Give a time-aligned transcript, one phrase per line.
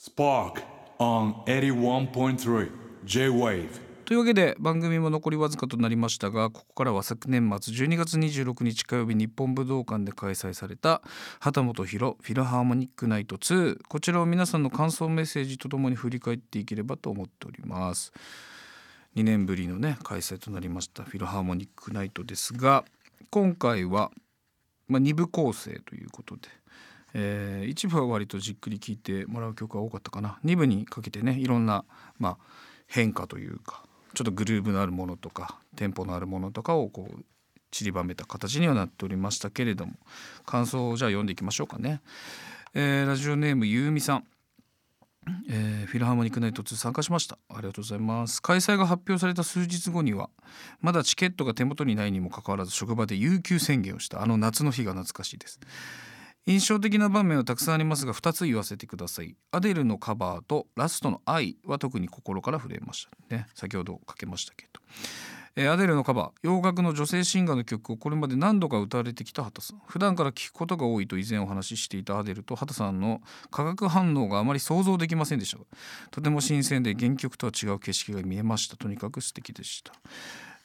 [0.00, 0.62] Spark
[0.98, 2.70] on 81.3
[3.04, 3.68] J-Wave.
[4.06, 11.02] というわけで番組も残りわずかとなりましたがここからは昨年末12月26日火曜日日本武道館で開催された
[11.38, 18.10] 畑本博フィルハーモニックナイト2こちらを皆さんの感想メッセージとともに振り返っていければと思っております。
[19.16, 22.86] 2年ぶりのね開催となりましたフィルハーモニックナイトですが
[23.28, 24.10] 今回は、
[24.88, 26.48] まあ、2部構成ということで
[27.14, 30.38] えー、一部は割とじっくり聴いてもらう曲が多かったかな。
[30.44, 31.84] 2部にかけてねいろんな、
[32.18, 32.38] まあ、
[32.86, 37.24] 変化というかちょっとグルーブのあるものとかテンポのあるものとかをこう
[37.70, 39.92] 散りばめた形にはなっておりましたけれども
[40.44, 42.00] 感想をじゃあ読んでいきましょうかね。
[42.74, 44.24] えー、ラジオネームゆうみさん。
[45.48, 47.38] えー、フィルハーモニックナイト2参加しました。
[47.50, 48.40] ありがとうございます。
[48.40, 50.30] 開催が発表された数日後には
[50.80, 55.60] まだチケットが手元にないにもかかわらず職場で有給宣言をしたあの夏の日が懐かしいです。
[56.46, 59.36] 印象的な場面はたくさんありますが2つ言わせてください。
[59.52, 63.46] アデルのカバーとラストの愛は特に心から触れましたね。
[63.54, 64.80] 先ほどかけましたけど、
[65.56, 69.82] えー、アデルのカバー洋楽の女性シンガーの曲をこれまで何度か歌われてきた畑さん。
[69.86, 75.58] 普段から聴くことが多いと以前お話ししていたアデルと畑さんの化学反応があまり想像できませんでした。
[75.58, 75.64] が
[76.10, 78.76] とても新鮮で原曲とは違う景色が見えました。
[78.76, 79.92] とにかく素敵でした。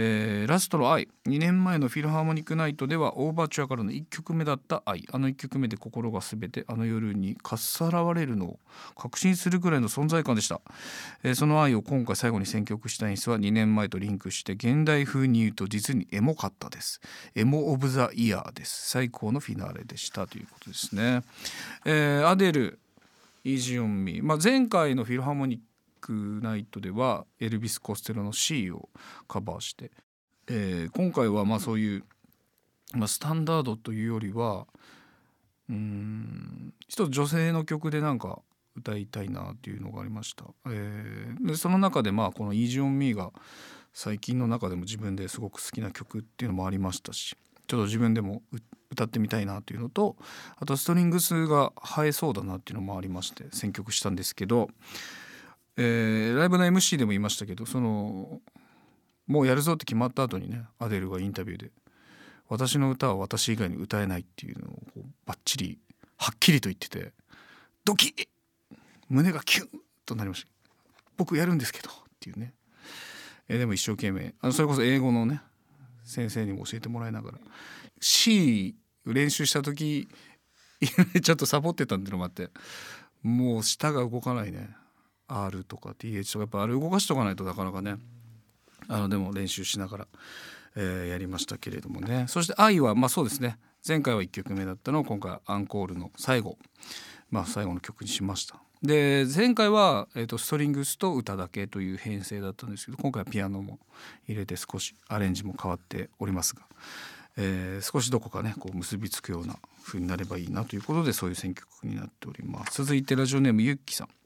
[0.00, 1.08] えー、ラストの愛。
[1.26, 5.04] 2年前のフィルハーモニックナイトではオーバーチュアからの1曲目だった愛。
[5.10, 8.58] あの1曲目で心が全てあの夜にかっさらわれるのを
[8.96, 10.60] 確信するぐらいの存在感でした、
[11.24, 17.00] えー、その愛を今回最後に選曲した演出は2年前とリンクして現代風に言うと実にエモかったです。
[17.34, 18.90] エモ・オブ・ザ・イヤーです。
[18.90, 20.28] 最高のフィナーレでした。
[20.28, 21.22] ということですね、
[21.84, 22.78] えー、アデル
[23.42, 25.60] イージオンミー、まあ、前回のフィルハーモニッ
[26.08, 28.88] クナイトではエルビス・コステロの C を
[29.28, 29.90] カバーして、
[30.48, 32.04] えー、今回はまあそういう、
[32.94, 34.66] まあ、スタンダードというよりは
[35.68, 38.40] うん一つ女性の曲でなんか
[38.74, 40.44] 歌いたいなっていうのがありました。
[40.66, 43.30] えー、でその中でまあこの「Easy on Me」が
[43.92, 47.36] 最近の中でも自分ですごく好きな曲っていうのもありましたし
[47.66, 48.42] ちょっと自分でも
[48.90, 50.16] 歌ってみたいなというのと
[50.56, 54.70] あとストリングスが映えそうだなっていうのもありまして選曲したんですけど
[55.80, 58.40] えー、ライブの MC でも言いましたけどその
[59.28, 61.70] もうやるぞって決まった後にねアデルがインタビューで
[62.50, 65.78] 「私の歌は私以外に歌えない」っていうのをこうバッチリ
[66.16, 67.12] はっきりと言ってて
[67.84, 68.28] ドキッ
[69.08, 69.68] 胸がキュン
[70.04, 70.48] となりました。
[71.16, 72.54] 僕やるんですけどっていうね、
[73.48, 75.40] えー、でも一生懸命あのそれこそ英語のね
[76.04, 77.38] 先生にも教えてもらいながら
[78.00, 78.74] C
[79.06, 80.08] 練習した時
[81.22, 82.50] ちょっとサボってたんっていうのもあって
[83.22, 84.70] もう舌が動かないね。
[85.28, 87.96] R とか TH とかやっぱあれ動かしとかないとなかなかね。
[88.88, 90.06] あのでも練習しながら、
[90.76, 92.24] えー、やりましたけれどもね。
[92.28, 93.58] そして「愛は」まあそうですね。
[93.86, 96.58] 前回は1曲目だったのを今回アンコールの最後。
[97.30, 98.60] まあ最後の曲にしました。
[98.82, 103.80] で前回は、えーと、ストリングスと歌だけという編成だったんですけど今回はピアノも
[104.28, 106.62] 入れて少しアレンジも変わっておりますが、
[107.36, 112.82] えー、少しどこかねこう結びつくような風になればいいなということでそういう選曲になっております。
[112.84, 114.17] 続いてラジオネームゆっきさん。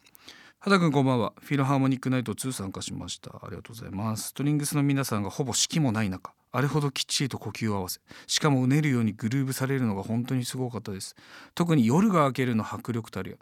[0.65, 1.33] 畑君こんばんは。
[1.41, 3.31] フィルハーモニックナイト2参加しました。
[3.31, 4.29] ありがとうございます。
[4.29, 11.17] ストリングスの皆さんがほぼ指揮もない中あれほどきっちりと呼吸を合わせしかもうねるようにグルーブされるのが本当にすごかったです。
[11.57, 13.37] 特に夜が明けるの迫力たるや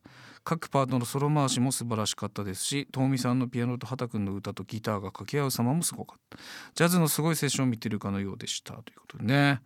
[0.44, 6.38] 各パートのソロ回しも素晴らしかったですし遠見さんのピアノと畑君の歌とギターが掛け合う様もすごかった。
[6.74, 8.72] ジャズのすごいセッションを見てるかのようでした。
[8.72, 9.60] ということでね、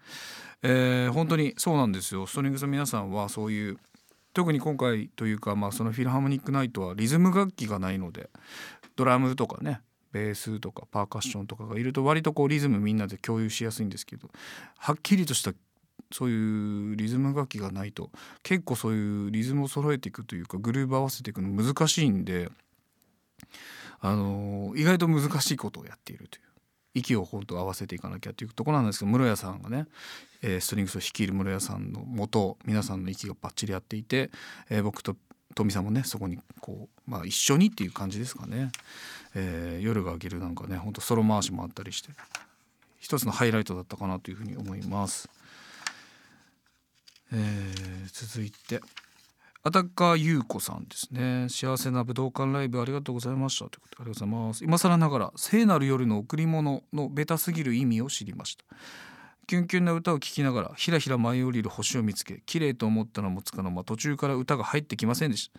[0.64, 2.26] えー、本当にそうなんですよ。
[2.26, 3.78] ストリングスの皆さんはそういう
[4.34, 8.28] 特に今回というか、まあ、そのフィルハーモニックナイトはリズム楽器がないので
[8.96, 9.80] ドラムとかね
[10.12, 14.28] ベースとかパーカッションとかがいると割とこうリズムみんなで共有しやすいんですけど
[14.78, 15.52] はっきりとした
[16.12, 18.10] そういうリズム楽器がないと
[18.42, 22.48] 結構そういうリズムを揃えていくというかグルーブ合わせていくの難しいんで
[24.00, 26.43] あの意外と難しいことをやっているという。
[26.94, 29.86] 息を本当合わせていかなきゃというところなんですけど室屋さんがね、
[30.42, 34.30] えー、ストリングスを率いる室屋さんのもと皆さんの息がバッチリ合っていて、
[34.70, 35.16] えー、僕と
[35.54, 38.70] 富さんもねそこにこう、まあ、一緒にっていう感じですかね、
[39.34, 42.10] えー、夜が明けるなんかねほんとソロ回しもあったりして
[43.00, 45.28] 一つのハイライトだったかなというふうに思います。
[47.32, 48.80] えー、続いて
[49.66, 51.46] あたかゆうこさんですね。
[51.48, 54.62] 幸せな武道館ライブありがとうございましたということでありがとうございます。
[54.62, 58.64] 今更ながら聖なる夜の贈り物のベタすぎる意味を知りました。
[59.46, 65.58] キュンキュンな歌を聴きながらひらひら舞い降りる星を見つけ綺麗と思ったのもつかの間途中から歌が入ってきませんでした。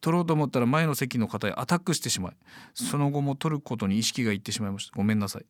[0.00, 2.36] 取ろうと思ったら前の席の方へアタックしてしまい
[2.74, 4.92] その後も取ることに意識がいってしまいました。
[4.94, 5.46] ごめんなさい。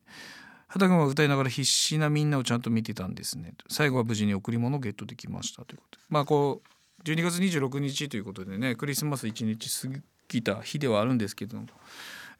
[0.69, 3.53] 畑君は歌いながら必死なみんなをちゃんと見てたんですね。
[3.69, 6.05] 最後は無事に贈り物をゲットできましたということで。
[6.09, 11.67] まあこう12月26日ということでねクリスマス1日過聞いた日ではあるんですけども、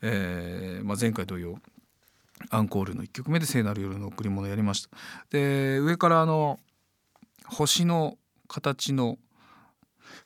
[0.02, 1.58] えーまあ、前回同様
[2.50, 4.90] アンコールの1曲目で「聖なる夜の贈り物」やりました。
[5.30, 6.60] で上からあの
[7.46, 8.18] 星の
[8.48, 9.18] 形の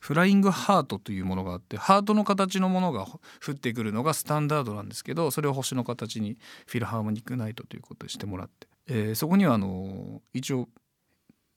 [0.00, 3.06] フライングハートというものがあってハートの形のものが
[3.44, 10.68] 降ってくるのがスタンダードなんですけどそれを星の形にフィルハーモニックナイトということでしてもらって、えー、そこにはあの一応、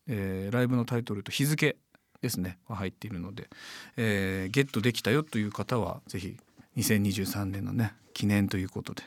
[0.07, 1.77] えー、ライブのタイトルと日付
[2.21, 3.49] ですね入っているので、
[3.97, 6.37] えー、ゲットできたよという方は是非
[6.77, 9.03] 2023年のね記念ということで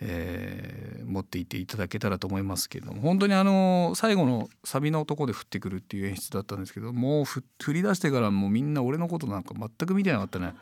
[0.00, 7.42] えー、持っていっていただけたらと思いますけれども本当にあの最後のサビのとこで降ってくるっていう演出だったんですけどもう振
[7.72, 10.54] り出してからもうみんな俺のことなんか全く見てなかったね。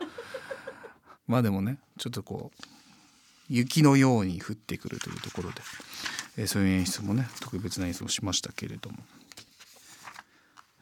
[1.27, 2.63] まあでもねちょっとこう
[3.49, 5.61] 雪のように降ってくるというところで、
[6.37, 8.97] えー、そういう演出もね特別な演出をしましたけれども。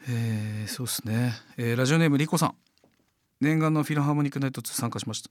[0.06, 2.56] えー、そうですね、えー、ラジオネームリコさん。
[3.40, 5.30] 念願のフィルハーモニックナイト2参加しました。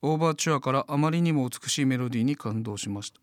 [0.00, 3.20] オーバーチュアからあまりにも美しいメロディーに感動しました。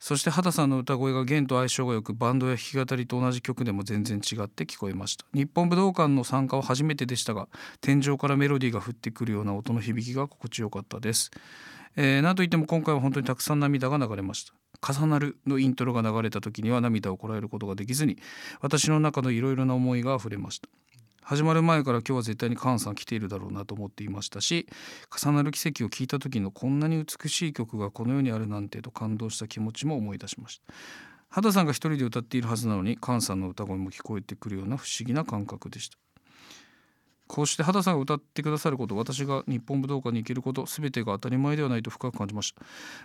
[0.00, 5.24] そして畑さんの歌声が弦と相性がよくバンドや弾き語りと同じ曲でも全然違って聞こえました。
[5.32, 7.48] 日本武道館の参加は初めてでしたが
[7.80, 11.30] 天井からメロディーが降ってくるような音の響きが心地よかったです、
[11.94, 14.52] えー、なんといっても今回は本当にたくさん涙が流れました。
[14.80, 18.18] 重なるのイントロが流れた時には涙をこらえることができずに
[18.60, 20.68] 私の中のいろいろな思いが溢れました。
[21.22, 24.68] 始まる前から今日は絶対にカンさん来ているだろうなと思っていましたし
[25.20, 30.72] 重なる奇跡を聞いた時のこんなに美しい曲がこの世にあるなんてと感動した気持ちも思い出しました。
[31.28, 35.98] 畑さんが一人で歌っているはずなのにカンさんの歌声も聞こえてくるような不思議な感覚でした。
[37.28, 42.62] こうして畑さんが歌ってくださること私が日本武道館に行けること全てが当たり前ではないと深く感じました。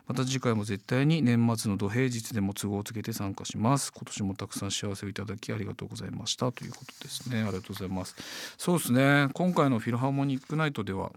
[0.08, 3.92] また次回も絶対に年末の土平日でも都合をつけて参加します。
[3.92, 6.52] 今年もたくさん幸せをいただきありがとうございました。
[6.52, 7.42] ということですね。
[7.42, 8.16] ありがとうございます。
[8.58, 9.30] そうですね。
[9.34, 11.12] 今回のフィルハーモニックナイトでは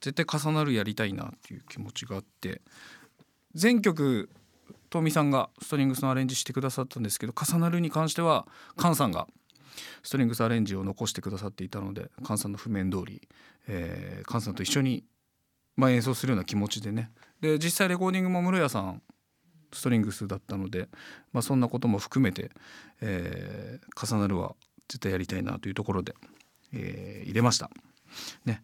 [0.00, 2.60] 絶対重なるやりたいなっていう気持ちがあって
[3.54, 4.28] 全曲
[4.90, 9.26] トミさんがストリングスのアレンジしてくださったんですけど重なるに関してはカンさんが
[10.02, 13.28] 「ストリングスアレンジを残してくださっていたので菅さんの譜面通り、
[13.68, 15.04] えー、菅さんと一緒に、
[15.76, 17.10] まあ、演奏するような気持ちでね
[17.40, 19.02] で実際レコーディングも室屋さん
[19.72, 20.88] ストリングスだったので、
[21.32, 22.50] まあ、そんなことも含めて、
[23.00, 24.54] えー、重なるは
[24.88, 26.14] 絶対やりたいなというところで、
[26.74, 27.70] えー、入れました。
[28.44, 28.62] ね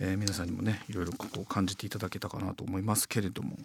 [0.00, 3.56] えー、皆さんにもねいろいろここを感じていただけたかなと思いますけれども。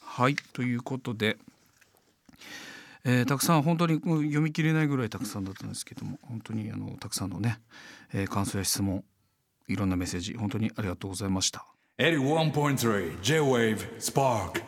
[0.00, 1.36] はいということで。
[3.10, 7.58] えー、たくさん本当に読み切れないぐらいたくさんだったんですけども本当にあのたくさんのね、
[8.12, 9.02] えー、感想や質問
[9.66, 11.64] いろんなメッセージ本当にありがとうございました。
[11.98, 14.62] 81.3 J-Wave Spark